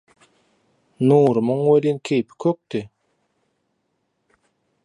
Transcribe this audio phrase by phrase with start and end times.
[1.07, 2.81] Nurumyň welin keýpi kökdi: